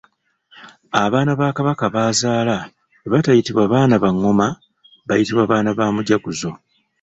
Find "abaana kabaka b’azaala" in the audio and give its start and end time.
1.03-2.57